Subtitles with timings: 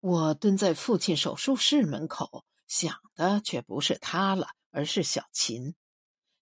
[0.00, 5.74] 我蹲在父亲手术室门口，想的却不是他了，而是小琴。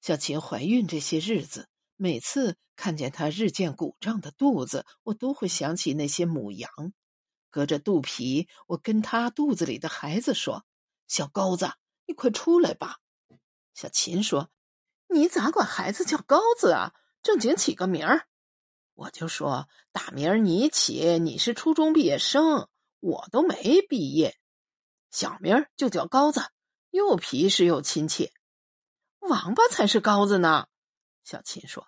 [0.00, 6.70] 小琴怀孕这些日子，每次看见她日渐鼓胀的肚子，我都会想起那些母羊。
[7.50, 10.64] 隔着肚皮，我跟她肚子里的孩子说
[11.08, 11.72] ：“小高子，
[12.06, 12.98] 你快出来吧。”
[13.74, 14.50] 小琴说
[15.12, 16.94] ：“你咋管孩子叫高子啊？
[17.24, 18.28] 正经起个名儿。”
[18.94, 22.68] 我就说：“大名你起，你是初中毕业生。”
[23.00, 24.36] 我都没毕业，
[25.10, 26.42] 小名就叫高子，
[26.90, 28.32] 又皮实又亲切。
[29.20, 30.66] 王八才是高子呢。
[31.22, 31.86] 小琴说：“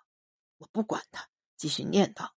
[0.59, 2.29] 我不管他，继续念叨：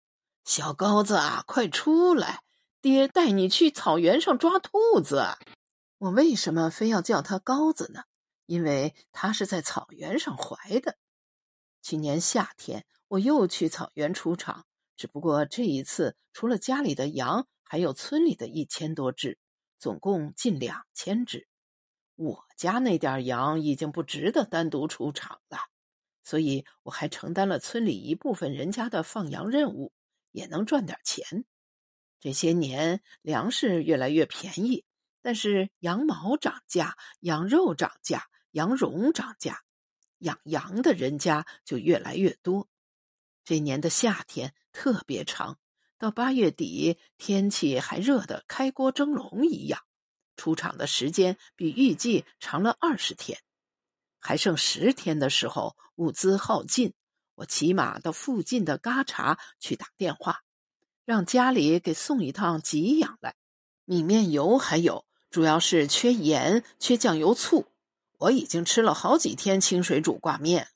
[0.44, 2.41] 小高子啊，快出来，
[2.81, 5.23] 爹带你去草原上抓兔子。”
[6.00, 8.03] 我为什么非要叫他高子呢？
[8.45, 10.98] 因为他是在草原上怀的。
[11.81, 17.48] 去年夏天，我又去草原出场，只不过这一次除了家里的羊。
[17.73, 19.40] 还有村里的一千多只，
[19.80, 21.48] 总共近两千只。
[22.14, 25.58] 我家那点羊已经不值得单独出场了，
[26.22, 29.92] 所以我还承担了村里一部分人家的放羊任务，
[30.30, 31.45] 也能赚点钱。
[32.20, 34.86] 这些年粮食越来越便宜，
[35.23, 39.64] 但是羊毛涨价，羊肉涨价，羊绒涨价，
[40.19, 42.69] 养羊的人家就越来越多。
[43.44, 45.58] 这年的夏天特别长。
[46.04, 49.80] 到八月底，天气还热得开锅蒸笼一样，
[50.36, 53.40] 出厂的时间比预计长了二十天。
[54.20, 56.94] 还剩十天的时候，物资耗尽，
[57.36, 60.42] 我骑马到附近的嘎查去打电话，
[61.06, 63.36] 让家里给送一趟给养来。
[63.86, 67.72] 米面油还有，主要是缺盐、缺酱油、醋。
[68.18, 70.68] 我已经吃了好几天清水煮挂面。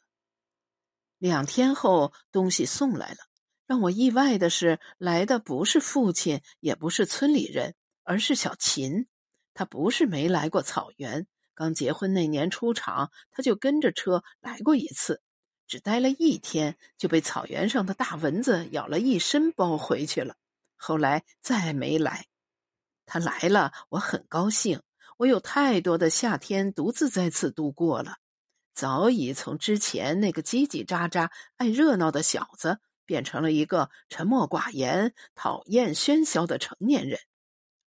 [1.18, 3.27] 两天后，东西送来了。
[3.68, 9.08] 让我意外的是，来的不是父亲，也不是村里人，而是小琴。
[9.54, 15.22] 他不是没来过草原，刚结婚那年出场，他就跟着车来过一次，
[15.68, 20.36] 只待了一天，就被草原上的大蚊子咬了一身包回去了。
[20.78, 22.28] 后来再没来。
[23.06, 24.82] 他来了，我很高兴。
[25.18, 28.18] 我有太多的夏天独自在此度过了，
[28.74, 32.80] 早已从之前那个叽叽喳喳、爱热闹的小子。
[33.08, 37.20] 变成了一个沉默寡言、讨厌喧嚣的成年人，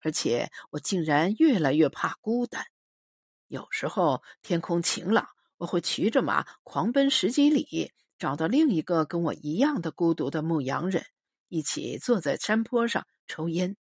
[0.00, 2.64] 而且我竟然越来越怕孤单。
[3.46, 11.04] 有时候天空晴朗，我会骑着马狂奔十几里，找到另一个跟我一样的孤独的牧羊人，
[11.48, 13.76] 一起坐在山坡上抽烟。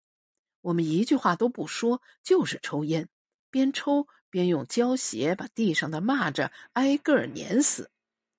[0.60, 3.08] 我们一句话都不说，就是抽烟，
[3.50, 7.90] 边抽边用胶鞋把地上的蚂蚱挨个碾死，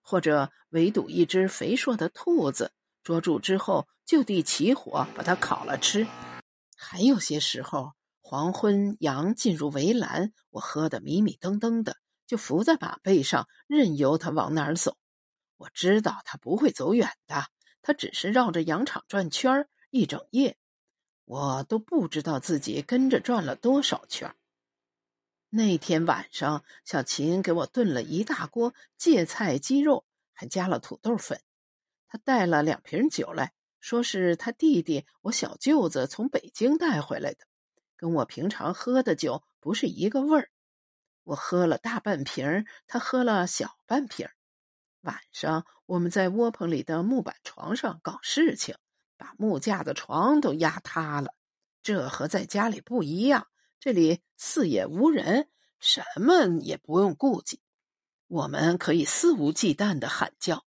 [0.01, 2.73] 或者围堵一只肥硕的兔子。
[3.03, 6.07] 捉住之后，就地起火，把它烤了吃。
[6.75, 14.97] 还有些时候，黄昏羊进入围栏，我喝得迷迷瞪瞪的，就伏在马背上，任由它往哪儿走。
[15.57, 17.47] 我知道它不会走远的，
[17.81, 20.57] 它只是绕着羊场转圈一整夜，
[21.25, 24.33] 我都不知道自己跟着转了多少圈。
[25.49, 31.41] 那天晚上，小琴给我炖了一大锅芥菜鸡肉，还加了土豆粉。
[32.09, 37.46] 他带了两瓶酒来，说是他弟弟我小舅子从北京带回来的，
[37.96, 40.50] 跟我平常喝的酒不是一个味儿。
[41.24, 44.28] 我喝了大半瓶，他喝了小半瓶。
[45.02, 48.76] 晚上我们在窝棚里的木板床上搞事情，
[49.16, 51.36] 把木架的床都压塌了。
[51.84, 53.47] 这和在家里不一样，
[53.80, 55.47] 这里四野无人，
[55.80, 57.62] 什么也不用顾忌，
[58.28, 60.66] 我们可以肆无忌惮的喊叫。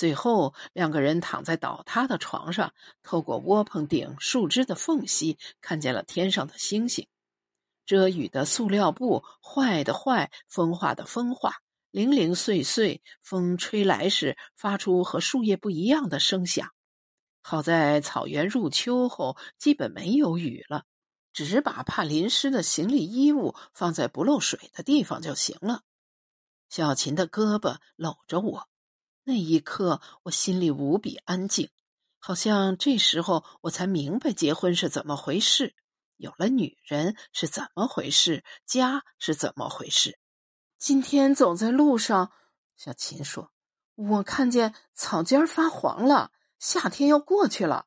[0.00, 2.72] 最后，两个人躺在倒塌的床上，
[3.02, 7.06] 透过窝棚顶树枝的缝隙，看见了天上的星星。
[7.84, 11.56] 遮雨的塑料布坏的坏，风化的风化，
[11.90, 16.70] 零零碎碎，风吹来时发出和树叶不一样的声响。
[17.42, 20.84] 好在草原入秋后基本没有雨了，
[21.34, 25.82] 只把怕淋湿的行李衣物放在不漏水的地方就行了。
[26.70, 28.69] 小琴的胳膊搂着我。
[29.30, 31.70] 那一刻，我心里无比安静，
[32.18, 35.76] 好像这时候我才明白结婚是怎么回事，
[36.16, 40.18] 有了女人是怎么回事，家是怎么回事。
[40.78, 42.32] 今天走在路上，
[42.76, 43.52] 小琴说
[43.94, 47.86] ：“我看见草尖发黄了，夏天要过去了。”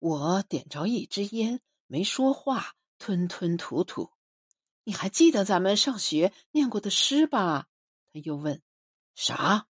[0.00, 4.12] 我点着一支烟，没说话，吞吞吐吐。
[4.84, 7.66] 你还记得咱们上学念过的诗吧？
[8.14, 8.62] 他又问
[9.14, 9.66] ：“啥？”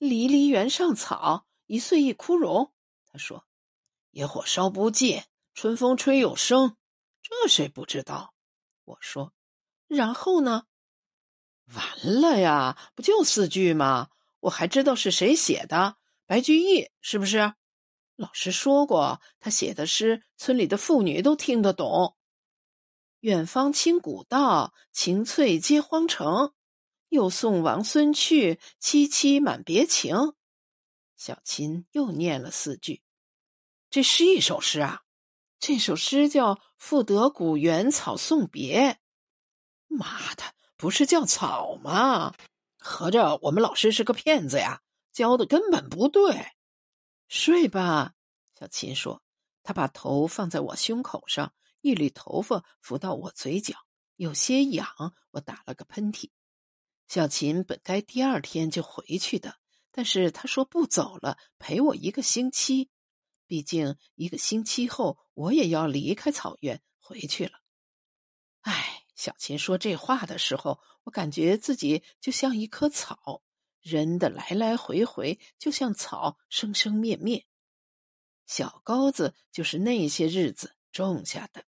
[0.00, 2.72] 离离原上草，一岁一枯荣。
[3.12, 3.44] 他说
[4.12, 6.78] ：“野火烧不尽，春风吹又生。”
[7.22, 8.32] 这谁不知道？
[8.84, 9.34] 我说。
[9.88, 10.64] 然后呢？
[11.74, 14.08] 完了呀，不就四句吗？
[14.40, 17.52] 我还知道是谁写的，白居易是不是？
[18.16, 22.16] 老师说过，他写的诗，村里的妇女都听得懂。
[23.18, 26.54] 远芳侵古道，晴翠接荒城。
[27.10, 30.32] 又送王孙去，萋萋满别情。
[31.16, 33.02] 小琴又念了四句。
[33.90, 35.02] 这是一首诗啊！
[35.58, 38.92] 这首诗叫《赋得古原草送别》。
[39.88, 40.44] 妈的！
[40.76, 42.34] 不是叫草吗？
[42.78, 44.80] 合着我们老师是个骗子呀？
[45.12, 46.46] 教的根本不对。
[47.28, 48.14] 睡吧，
[48.58, 49.22] 小琴说。
[49.62, 51.52] 他把头放在我胸口上，
[51.82, 53.74] 一缕头发拂到我嘴角，
[54.16, 54.86] 有些痒。
[55.32, 56.30] 我打了个喷嚏。
[57.10, 59.56] 小琴本该第二天就回去的，
[59.90, 62.88] 但是她说不走了，陪我一个星期。
[63.48, 67.58] 毕竟一个星期后我也要离开草原回去了。
[68.60, 69.02] 唉。
[69.16, 73.42] 小琴说这话的时候，我感觉自己就像一棵草，
[73.80, 77.44] 人的来来回回就像草生生灭灭。
[78.46, 81.64] 小高子就是那些日子种下的。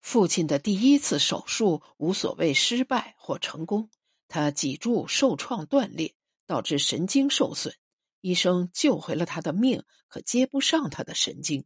[0.00, 3.90] 父亲的第一次手术无所谓失败或成功，
[4.26, 6.14] 他脊柱受创断裂，
[6.46, 7.74] 导致神经受损，
[8.20, 11.64] 医生救回了他的命，可接不上他的神经，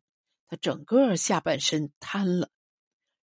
[0.49, 2.50] 他整个下半身瘫了。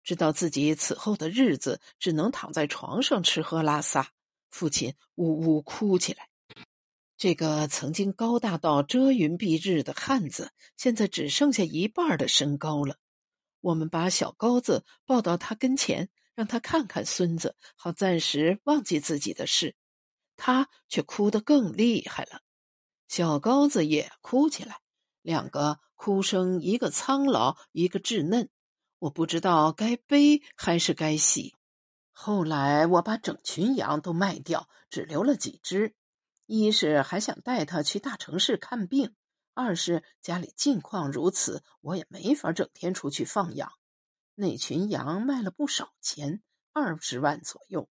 [0.05, 4.13] 知道自己此后的日子只能躺在床上吃喝拉撒，
[4.51, 6.29] 父亲呜呜哭起来。
[7.17, 12.97] 这个曾经高大到遮云蔽日的汉子，现在只剩下一半的身高了。
[13.61, 19.77] 我们把小高子抱到他跟前，让他看看孙子，好暂时忘记自己的事。
[20.37, 22.43] 他却哭得更厉害了，
[23.09, 24.79] 小高子也哭起来，
[25.23, 28.49] 两个哭声，一个苍老，一个稚嫩。
[29.01, 31.57] 我不知道该悲还是该喜。
[32.13, 35.95] 后来我把整群羊都卖掉，只留了几只。
[36.47, 39.15] 一是还想带它去大城市看病，
[39.59, 43.73] 二是家里境况如此，我也没法整天出去放羊。
[44.37, 47.89] 那群羊卖了不少钱，二十万左右。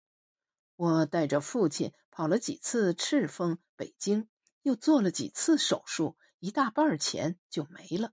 [0.75, 4.29] 我带着父亲跑了几次赤峰、北京，
[4.61, 8.11] 又做了几次手术，一大半钱就没了。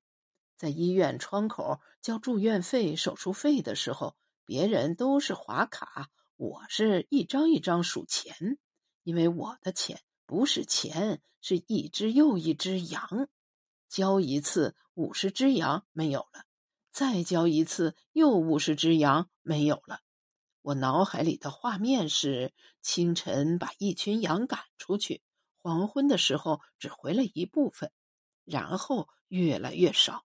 [0.57, 4.17] 在医院窗口交住院费、手术费的时候，
[4.47, 8.57] 别人都是划卡，我是一张一张数钱，
[9.03, 13.29] 因为我的钱不是钱，是一只又一只羊。
[13.93, 16.47] 交一次，五十只羊没有了；
[16.93, 20.01] 再交一次，又五十只羊没有了。
[20.63, 25.21] 我脑海里的画面是：清晨把一群羊赶出去，
[25.61, 27.93] 黄昏的时候只回了一部分，
[28.47, 30.25] 然后越来越少。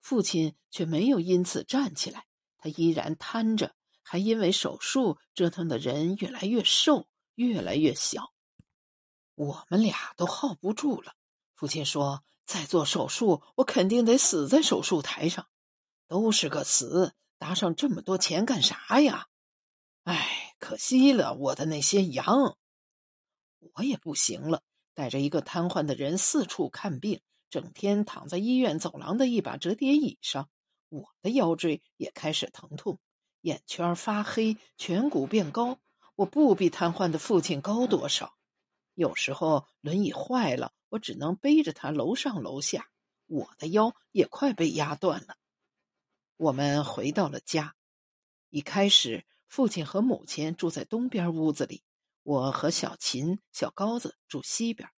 [0.00, 2.26] 父亲却没有因此站起来，
[2.58, 8.32] 他依然瘫着，还因为手术折腾的人越来越瘦，越来越小。
[9.34, 11.14] 我们俩都耗不住了。
[11.56, 15.46] 父亲说：“再做手术，我肯定得死在手术台上。
[16.06, 19.26] 都是个死，搭上这么多钱干啥呀？
[20.04, 22.56] 哎，可惜了我的那些羊。
[23.74, 24.62] 我也不行了，
[24.94, 27.20] 带着一个瘫痪的人四处看病。”
[27.50, 30.48] 整天躺在医院走廊的一把折叠椅上，
[30.88, 32.98] 我的腰椎也开始疼痛，
[33.42, 35.78] 眼圈发黑，颧骨变高。
[36.16, 38.33] 我不比瘫痪的父亲高多少。
[38.94, 42.88] 有时候轮椅坏了，我只能背着他楼上楼下，
[43.26, 45.36] 我的腰也快被压断了。
[46.36, 47.76] 我们回到了家。
[48.50, 51.82] 一开始，父亲和母亲住在东边屋子里，
[52.22, 54.88] 我和小琴、小高子住西边，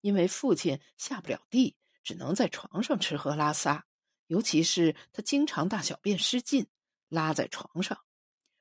[0.00, 1.76] 因为父亲下不了地。
[2.02, 3.86] 只能在床上吃喝拉撒，
[4.26, 6.66] 尤其是他经常大小便失禁，
[7.08, 8.04] 拉在床上，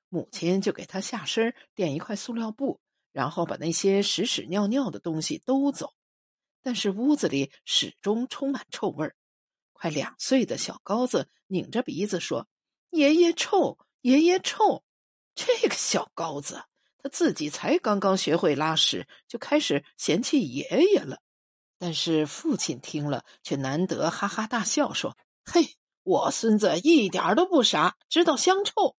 [0.09, 2.81] 母亲就给他下身垫一块塑料布，
[3.19, 5.93] 然后把那些屎屎尿尿的东西兜走。
[6.61, 9.13] 但是屋子里始终充满臭味儿。
[9.73, 12.47] 快两岁的小高子拧着鼻子说
[12.91, 14.85] ：“爷爷臭，爷爷臭。”
[15.35, 16.63] 这个小高子，
[16.97, 21.21] 他自己才刚刚学会拉屎，就开始嫌弃爷爷了。
[21.77, 28.95] 但是父亲听了，却难得哈哈大笑，说：“嘿，我孙子一点都不傻，知道香臭。”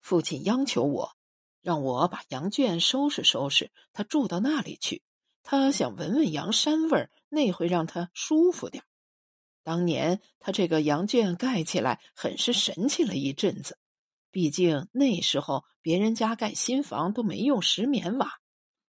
[0.00, 1.16] 父亲央求我，
[1.68, 5.02] 让我把羊圈收拾收拾，他住到那里去。
[5.42, 8.84] 他想闻闻羊膻味儿，那会让他舒服点
[9.64, 13.78] 当年他这个羊圈盖起来，很是神气了一阵子。
[14.30, 18.38] 毕竟那时候别人家盖新房都没用石棉瓦，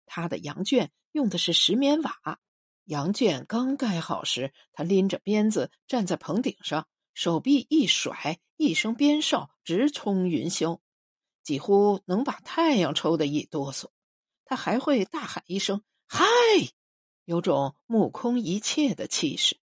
[0.06, 2.40] 他的羊圈用的是石棉瓦。
[2.86, 10.80] 羊圈刚盖好时，他拎着鞭子站在棚顶上，手臂一甩，一声鞭哨直冲云霄，
[11.43, 13.89] 几乎能把太阳抽得一哆嗦。
[14.45, 16.25] 他还会大喊一声“嗨”，
[17.25, 19.57] 有种目空一切的气势。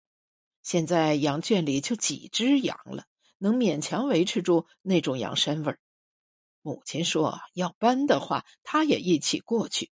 [0.61, 3.05] 现在羊圈里就几只羊了，
[3.37, 5.79] 能勉强维持住那种羊膻味儿。
[6.61, 9.91] 母亲说要搬的话，他也一起过去。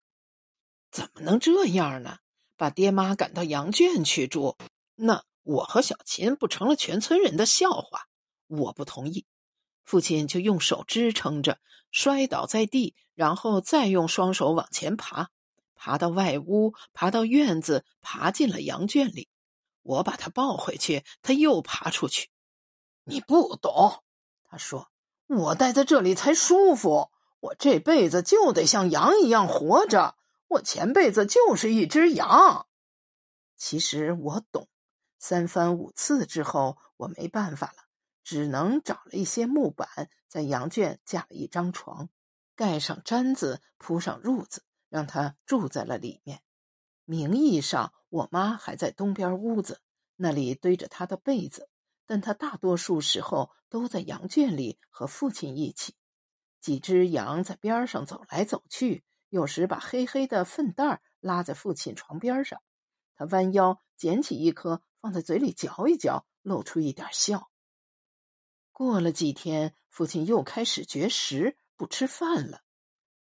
[0.90, 2.18] 怎么能这样呢？
[2.56, 4.56] 把爹妈赶到羊圈去住，
[4.94, 8.08] 那我和小琴不成了全村人的笑话？
[8.46, 9.26] 我不同意。
[9.86, 11.58] 父亲就用手支撑着，
[11.90, 15.28] 摔倒在地，然后再用双手往前爬，
[15.74, 19.30] 爬到外屋，爬到院子，爬进了羊圈里。
[19.82, 22.28] 我把他抱回去，他又爬出去。
[23.04, 24.02] 你不懂，
[24.44, 24.90] 他说
[25.28, 30.16] ：“我待在这里才舒服，我这辈子就得像羊一样活着。”
[30.48, 32.68] 我前辈子就是一只羊，
[33.56, 34.68] 其实我懂。
[35.18, 37.85] 三番五次之后，我没办法了，
[38.26, 42.08] 只能找了一些木板，在羊圈架了一张床，
[42.56, 46.42] 盖上毡子，铺上褥子，让他住在了里面。
[47.04, 49.80] 名义上，我妈还在东边屋子，
[50.16, 51.70] 那里堆着她的被子，
[52.04, 55.94] 但她大多数时候都在羊圈里和父亲一起。
[56.60, 59.04] 几只羊在边上走来走去。
[59.28, 62.60] 有时把黑黑的粪袋拉在父亲床边上，
[63.14, 67.48] 他弯腰捡起一颗放在嘴里嚼一嚼，露出一点笑。
[68.76, 72.60] 过了几天，父亲又开始绝食，不吃饭了。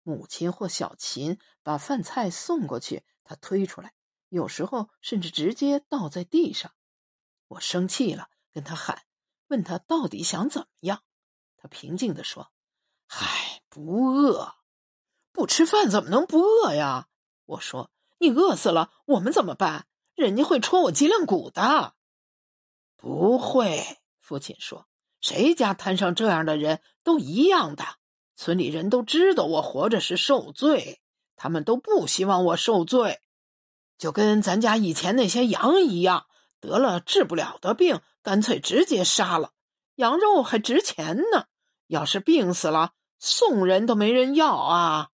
[0.04, 3.94] 母亲或小琴把饭菜送过去，他推出来，
[4.28, 6.74] 有时候甚至直接倒在地上。
[7.48, 9.04] 我生气了，跟他喊，
[9.48, 11.04] 问他到底想怎么样。
[11.56, 12.52] 他平静地说
[13.08, 14.56] ：“嗨，不饿。”
[15.32, 17.08] 不吃饭怎么能不饿呀？
[17.46, 19.88] 我说：“你饿死了，我们怎么办？
[20.16, 21.96] 人家会戳我脊梁骨的。”
[22.98, 24.90] 不会，父亲说
[25.28, 27.84] ：“谁家摊上这样的人都一样的。
[28.36, 31.02] 村里人都知道我活着是受罪，
[31.36, 33.22] 他们都不希望我受罪，
[33.98, 36.28] 就跟咱家以前那些羊一样，
[36.60, 39.54] 得了治不了的病，干脆直接杀了。
[39.96, 41.48] 羊肉还值钱呢，
[41.88, 45.10] 要是病死了，送人都没人要啊。”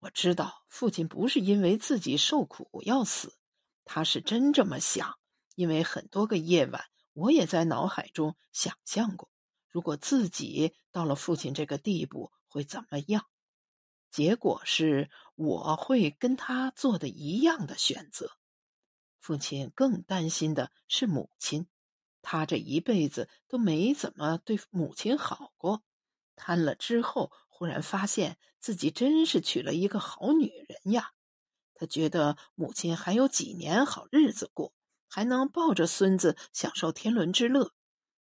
[0.00, 3.32] 我知道父亲不是因为自己受苦要死，
[3.86, 5.14] 他是真这么想。
[5.54, 6.84] 因为很多个夜晚，
[7.18, 9.28] 我也在脑海中想象过，
[9.68, 13.26] 如果自己到了父亲这个地步会怎么样。
[14.08, 18.30] 结果是我会跟他做的一样的选择。
[19.18, 21.66] 父亲更担心的是母亲，
[22.22, 25.82] 他这一辈子都没怎么对母亲好过，
[26.36, 27.32] 瘫了之后。
[27.48, 31.10] 忽然发现自己真是娶了一个好女人呀！
[31.74, 34.72] 他觉得母亲还有几年好日子过，
[35.08, 37.72] 还能抱着孙子享受天伦之乐。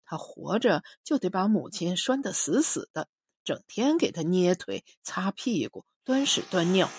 [0.06, 3.10] 他活着就得把母亲拴得死死的，
[3.44, 6.90] 整天给他捏腿、擦屁股、端屎端尿。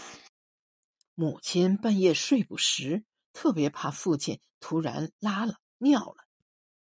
[1.15, 6.25] 母亲半夜睡不实，特别怕父亲突然拉了尿了。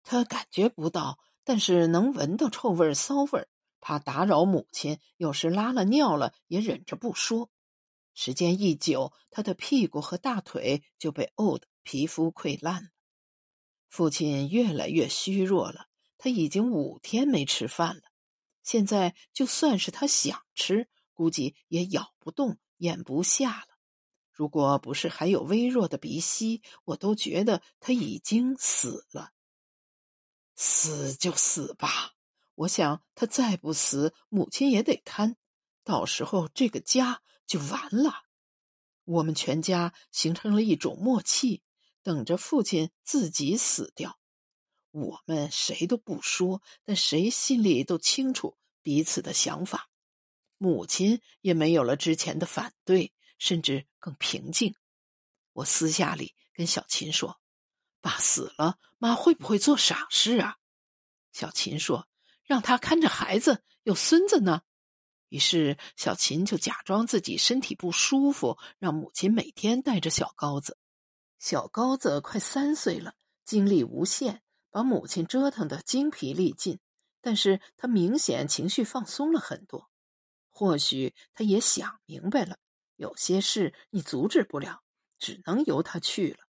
[0.04, 3.48] 他感觉不到，但是能闻到臭味骚味。
[3.82, 7.50] 怕打扰母亲，有时拉了尿了也忍着不说。
[8.14, 12.90] 时间一久，他的屁股和大腿就被沤得皮肤溃烂了。
[13.90, 18.04] 父亲越来越虚弱了，他已经五天没吃饭了。
[18.64, 23.68] 现在就算是他想吃，估计也咬不动、咽不下了。
[24.32, 29.32] 如果不是还有微弱的鼻息，我都觉得他已经死了。
[30.56, 32.14] 死就死吧。
[32.56, 35.36] 我想，他再不死，母亲也得瘫，
[35.84, 38.24] 到时候这个家就完了。
[39.06, 41.62] 我们全家形成了一种默契，
[42.02, 44.20] 等着父亲自己死掉。
[44.92, 49.90] 我们谁都不说，但谁心里都清楚彼此的想法。
[50.58, 54.76] 母亲也没有了之前的反对，甚至更平静。
[55.54, 57.40] 我私下里跟小琴说
[58.02, 60.58] ：“爸死了，妈会不会做傻事啊？”
[61.34, 62.08] 小琴说。
[62.46, 64.64] 让他看着孩子，有孙子呢。
[65.34, 70.78] 于是小琴就假装自己身体不舒服，让母亲每天带着小高子。
[71.40, 76.80] 小高子快三岁了，精力无限，把母亲折腾得精疲力尽。
[77.20, 79.90] 但是他明显情绪放松了很多。
[80.52, 82.60] 或许他也想明白了，
[82.96, 84.84] 有些事你阻止不了，
[85.18, 86.46] 只能由他去了。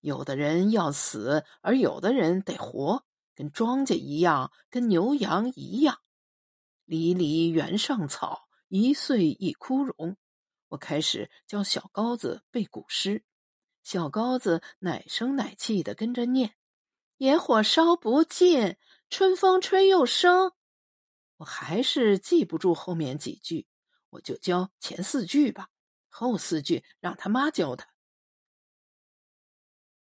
[0.00, 3.06] 有的人要死，而有的人得活。
[3.34, 6.00] 跟庄稼一样，跟牛羊一样，
[6.84, 10.16] 离离原上草，一岁一枯荣。
[10.68, 13.24] 我开始教小高子背古诗，
[13.82, 16.54] 小高子奶声奶气的跟着念，
[17.18, 18.76] 野火烧不尽，
[19.10, 20.52] 春风吹又生。
[21.36, 23.66] 我还是记不住后面几句，
[24.10, 25.68] 我就教前四句吧，
[26.08, 27.91] 后四句让他妈教他。